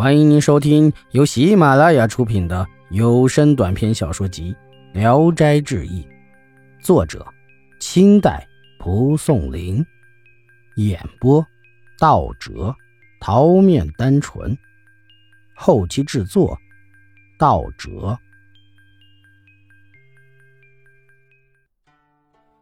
[0.00, 4.56] 欢迎您收听由喜马拉雅出品的有声短篇小说集
[4.98, 6.02] 《聊斋志异》，
[6.82, 7.26] 作者：
[7.80, 8.48] 清代
[8.78, 9.84] 蒲松龄，
[10.76, 11.46] 演播：
[11.98, 12.74] 道哲、
[13.20, 14.56] 桃面单纯，
[15.54, 16.58] 后期制作：
[17.38, 18.18] 道哲。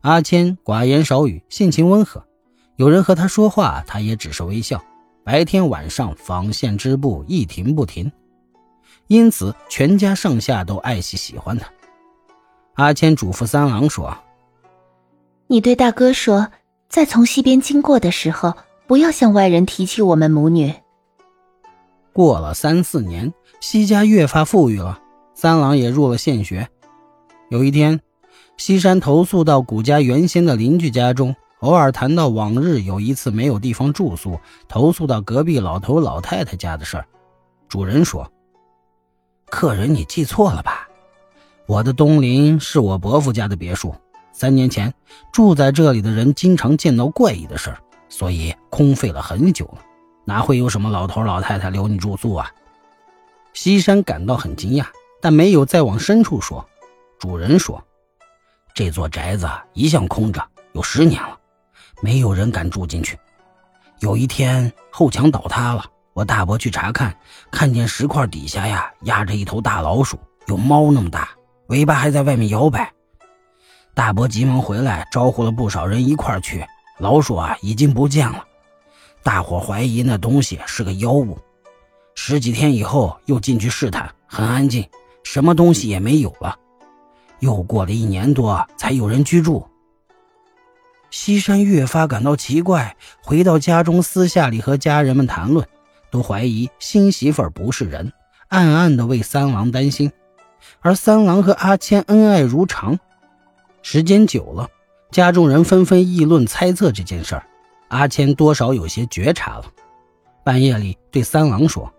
[0.00, 2.26] 阿谦寡言少语，性情温和，
[2.74, 4.84] 有人和他说话，他也只是微笑。
[5.22, 8.10] 白天晚上纺线织布一停不停，
[9.06, 11.70] 因此全家上下都爱惜喜欢他。
[12.74, 14.16] 阿谦嘱咐三郎说
[15.46, 16.48] ：“你对大哥说，
[16.88, 18.54] 在从西边经过的时候，
[18.86, 20.72] 不要向外人提起我们母女。”
[22.12, 25.00] 过了三四年，西家越发富裕了，
[25.34, 26.68] 三郎也入了县学。
[27.50, 28.00] 有一天，
[28.56, 31.36] 西山投宿到古家原先的邻居家中。
[31.60, 37.06] 偶尔谈到往日有一次没有地方住宿，投诉到隔壁老头老太太家的事儿，
[37.68, 38.30] 主人说
[39.50, 40.88] ：“客人，你记错了吧？
[41.66, 43.94] 我的东邻是我伯父家的别墅。
[44.32, 44.94] 三年前
[45.32, 49.82] 住在这里的人经常见到怪异的事儿，所以空废了很久了，
[50.24, 52.50] 哪会有什么老头老太太留你住宿啊？”
[53.52, 54.86] 西山感到很惊讶，
[55.20, 56.66] 但没有再往深处说。
[57.18, 57.84] 主人说
[58.72, 61.36] ：“这座宅子一向空着，有十年了。”
[62.00, 63.18] 没有人敢住进去。
[64.00, 67.14] 有一天后墙倒塌了，我大伯去查看，
[67.50, 71.28] 看见石块底下呀压着一头大老鼠，有猫那么大，
[71.68, 72.90] 尾巴还在外面摇摆。
[73.94, 76.64] 大伯急忙回来，招呼了不少人一块去。
[76.98, 78.44] 老鼠啊已经不见了，
[79.22, 81.38] 大伙怀疑那东西是个妖物。
[82.14, 84.86] 十几天以后又进去试探，很安静，
[85.24, 86.56] 什么东西也没有了。
[87.38, 89.66] 又过了一年多，才有人居住。
[91.10, 95.66] 西山越发感到奇怪，回到家中，私下里和家人们谈论，
[96.10, 98.12] 都怀疑新媳妇儿不是人，
[98.48, 100.10] 暗暗的为三郎担心。
[100.80, 102.98] 而三郎和阿谦恩爱如常，
[103.82, 104.68] 时间久了，
[105.10, 107.44] 家中人纷纷议论猜测这件事儿。
[107.88, 109.64] 阿谦多少有些觉察了，
[110.44, 111.92] 半夜里对三郎说：“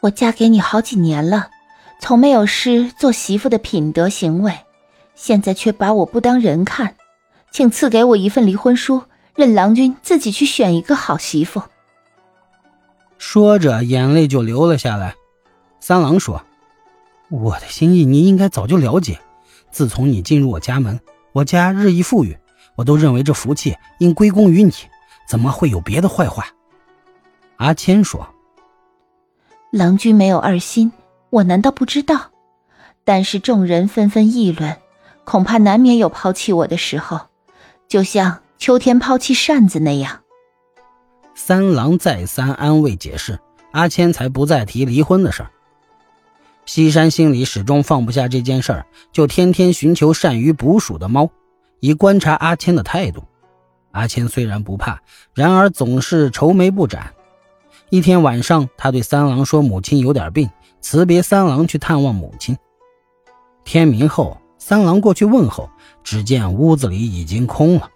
[0.00, 1.50] 我嫁给你好几年了，
[2.00, 4.58] 从没有失做媳妇的品德行为，
[5.14, 6.96] 现在却把我不当人看。”
[7.52, 9.02] 请赐给我一份离婚书，
[9.36, 11.62] 任郎君自己去选一个好媳妇。
[13.18, 15.14] 说着，眼泪就流了下来。
[15.78, 16.42] 三郎说
[17.28, 19.20] ：“我的心意你应该早就了解。
[19.70, 20.98] 自从你进入我家门，
[21.32, 22.36] 我家日益富裕，
[22.74, 24.72] 我都认为这福气应归功于你，
[25.28, 26.46] 怎么会有别的坏话？”
[27.56, 28.26] 阿谦说
[29.70, 30.90] ：“郎君没有二心，
[31.28, 32.30] 我难道不知道？
[33.04, 34.76] 但是众人纷纷议论，
[35.24, 37.20] 恐怕难免有抛弃我的时候。”
[37.92, 40.22] 就像秋天抛弃扇子那样，
[41.34, 43.38] 三郎再三安慰解释，
[43.72, 45.50] 阿谦才不再提离婚的事儿。
[46.64, 51.28] 西山心里始终放不下这件事儿，就天天寻求善于捕鼠的猫，
[51.80, 53.24] 以观察阿谦的态度。
[53.90, 54.98] 阿谦虽然不怕，
[55.34, 57.12] 然而总是愁眉不展。
[57.90, 60.48] 一天晚上，他对三郎说：“母亲有点病。”
[60.80, 62.56] 辞别三郎去探望母亲。
[63.64, 64.38] 天明后。
[64.64, 65.68] 三郎过去问候，
[66.04, 67.90] 只见屋子里已经空了。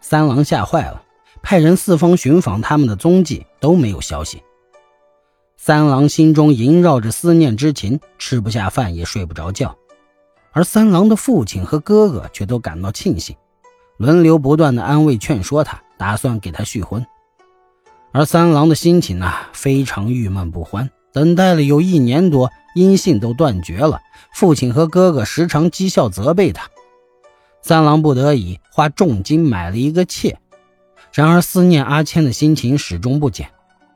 [0.00, 1.04] 三郎吓坏了，
[1.40, 4.42] 派人四方寻访他们的踪迹，都没有消息。
[5.56, 9.76] 三郎心中萦绕着思念之情，吃不下饭，也睡不着觉。
[10.50, 13.36] 而三郎的父亲和哥哥却都感到庆幸，
[13.98, 17.06] 轮流不断的安慰劝说他，打算给他续婚。
[18.10, 20.90] 而三郎的心情呢，非常郁闷不欢。
[21.12, 24.00] 等待了有一年多，音信都断绝了。
[24.32, 26.68] 父亲和哥哥时常讥笑责备他，
[27.60, 30.38] 三郎不得已花重金买了一个妾。
[31.12, 33.50] 然而思念阿谦的心情始终不减。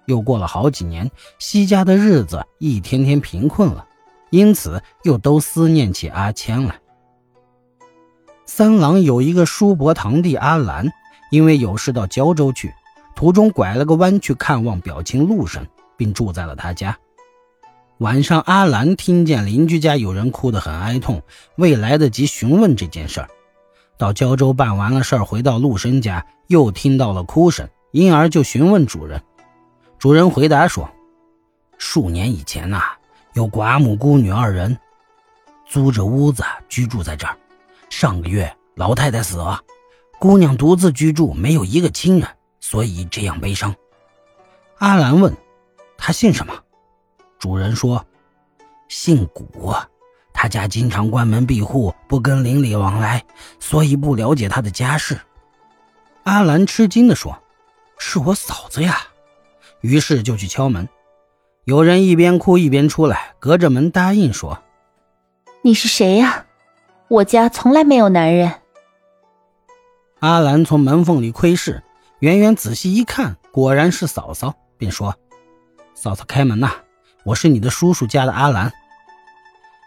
[0.07, 3.87] 又过了好几年，西家的日子一天天贫困了，
[4.31, 6.81] 因此又都思念起阿谦来。
[8.45, 10.91] 三郎有一个叔伯堂弟阿兰，
[11.31, 12.73] 因为有事到胶州去，
[13.15, 15.65] 途中拐了个弯去看望表亲陆神。
[16.03, 16.99] 并住在了他家。
[18.03, 21.23] 晚上，阿兰听见邻居家有人哭得很哀痛，
[21.55, 23.29] 未来得及询问这件事儿。
[23.97, 29.23] 到胶州办完了事儿，回到陆生家，又听到了哭声，因而就询问主人。
[30.01, 30.91] 主人回答说
[31.79, 32.83] ：“数年以前呐，
[33.35, 34.77] 有寡母孤女二人，
[35.65, 37.37] 租着屋子居住在这儿。
[37.89, 39.61] 上个月老太太死了，
[40.19, 42.29] 姑娘独自居住，没有一个亲人，
[42.59, 43.73] 所以这样悲伤。”
[44.79, 45.33] 阿兰问。
[45.97, 46.53] 她姓什么？
[47.43, 48.07] 主人说，
[48.87, 49.75] 姓古。
[50.33, 53.25] 他家经常关门闭户，不跟邻里往来，
[53.59, 55.19] 所以不了解他的家事。
[56.23, 57.37] 阿兰吃惊地说
[57.99, 58.97] ：“是我嫂子呀！”
[59.83, 60.89] 于是就去敲门。
[61.65, 64.63] 有人一边哭一边出来，隔着门答应说
[65.63, 66.47] ：“你是谁呀？
[67.09, 68.53] 我家从来没有男人。”
[70.21, 71.83] 阿兰从门缝里窥视，
[72.21, 75.17] 远远仔细一看，果然是嫂嫂，便说
[75.93, 76.71] ：“嫂嫂开门呐，
[77.25, 78.73] 我是你的叔叔家的阿兰。”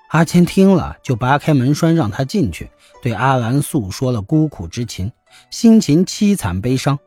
[0.09, 2.69] 阿谦听了，就拔开门栓让他进去，
[3.01, 5.11] 对阿兰诉说了孤苦之情，
[5.49, 6.97] 心情凄惨悲伤。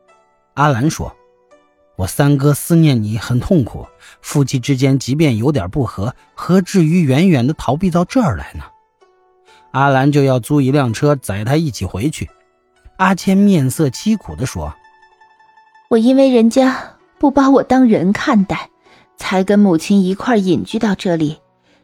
[0.53, 1.15] 阿兰说。
[1.95, 3.85] 我三哥思念你很痛苦，
[4.21, 8.63] 夫妻之间即便有点不和，何至于远远的逃避到这儿来呢？
[9.71, 12.29] 阿兰就要租一辆车载他一起回去。
[12.95, 14.73] 阿谦面色凄苦地说
[15.91, 18.69] ：“我因为人家不把我当人看待，
[19.19, 21.37] 才跟母亲一块隐居到这里，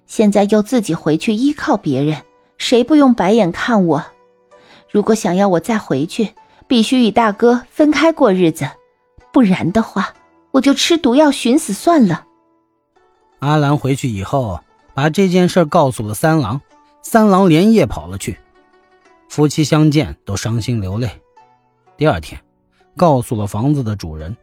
[0.07, 2.23] 现在又自己回去依靠别人，
[2.57, 4.03] 谁不用白眼看我？
[4.89, 6.31] 如果想要我再回去，
[6.65, 8.67] 必须与大哥分开过日子。”
[9.31, 10.13] 不然的话，
[10.51, 12.25] 我就吃毒药寻死算了。
[13.39, 14.61] 阿兰回去以后，
[14.93, 16.61] 把这件事告诉了三郎，
[17.01, 18.39] 三郎连夜跑了去。
[19.27, 21.09] 夫妻相见都伤心流泪。
[21.97, 22.39] 第二天，
[22.95, 24.37] 告诉了房子的主人。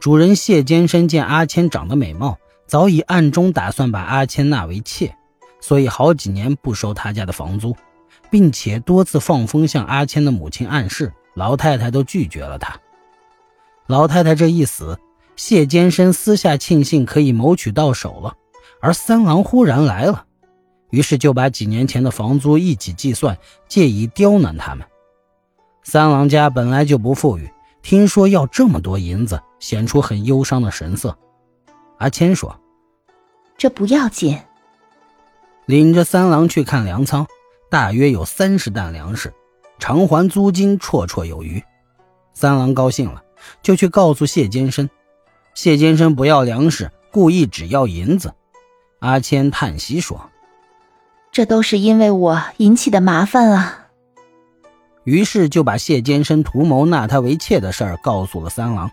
[0.00, 5.12] 主人谢坚生见阿谦长得美貌，早已暗中打算把阿谦纳为妾，
[5.60, 7.76] 所以好几年不收他家的房租，
[8.30, 12.78] 并且多次放风向阿谦的母亲暗示，老太太都拒绝了他。
[13.86, 14.96] 老太太这一死，
[15.34, 18.34] 谢坚生私下庆幸可以谋取到手了，
[18.80, 20.26] 而三郎忽然来了，
[20.90, 23.36] 于是就把几年前的房租一起计算，
[23.66, 24.86] 借以刁难他们。
[25.82, 27.50] 三郎家本来就不富裕，
[27.82, 31.16] 听说要这么多银子，显出很忧伤的神色。
[31.98, 32.58] 阿谦说
[33.56, 34.38] ：“这不要紧。”
[35.66, 37.26] 领着三郎去看粮仓，
[37.70, 39.32] 大约有三十担粮食，
[39.78, 41.62] 偿还租金绰绰有余。
[42.32, 43.24] 三郎高兴了。
[43.62, 44.90] 就去告诉谢坚生，
[45.54, 48.34] 谢坚生不要粮食，故意只要银子。
[48.98, 50.28] 阿谦叹息说
[51.30, 53.86] ：“这都是因为我引起的麻烦啊。”
[55.04, 58.90] 于是就把谢坚生图谋纳他为妾的事儿告诉了三郎。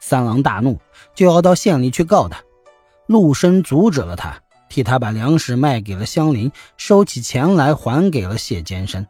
[0.00, 0.80] 三郎大怒，
[1.14, 2.42] 就要到县里去告他。
[3.06, 9.06] 陆生阻止了他，替他把粮食卖给了乡邻，收起钱来还给了谢坚生，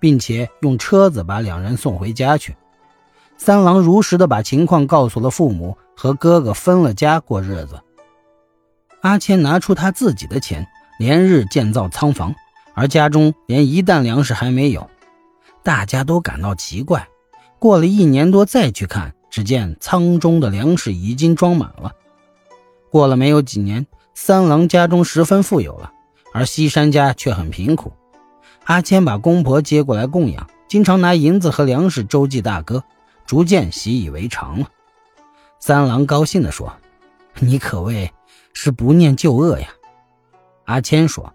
[0.00, 2.56] 并且用车子把两人送回家去。
[3.36, 7.80] 三郎如实的把情况告诉了父母，和哥哥分了家过日子。
[9.00, 10.64] 阿谦拿出他自己的钱，
[10.98, 12.32] 连日建造仓房，
[12.74, 14.88] 而家中连一担粮食还没有。
[15.64, 17.08] 大家都感到奇怪。
[17.58, 21.92] 过了一年多再去看，只见仓中的粮食已经装满了。
[22.90, 25.90] 过了没有几年，三郎家中十分富有了，
[26.34, 27.94] 而西山家却很贫苦。
[28.64, 32.84] 阿谦把公婆接过来供养，经常拿银子和粮食周济大哥。
[33.24, 34.68] 逐渐习以为常了。
[35.58, 36.70] 三郎高兴地说
[37.40, 38.12] ：“你可谓
[38.52, 39.68] 是不念旧恶呀。”
[40.66, 41.32] 阿谦说：“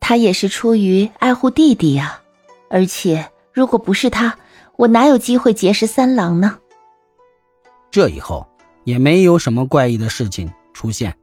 [0.00, 2.22] 他也是出于爱护弟弟呀。
[2.70, 4.38] 而且如果不是他，
[4.76, 6.58] 我哪有机会结识三郎呢？”
[7.90, 8.46] 这以后
[8.84, 11.16] 也没有什么怪异的事情出现。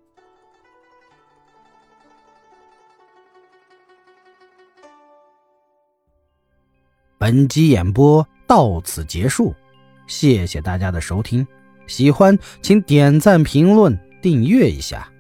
[7.18, 8.28] 本集演播。
[8.48, 9.54] 到此结束，
[10.08, 11.46] 谢谢大家的收听。
[11.86, 15.12] 喜欢请点赞、评论、订阅一下。